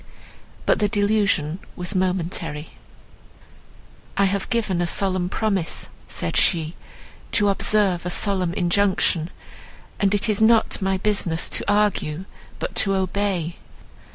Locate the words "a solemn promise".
4.81-5.89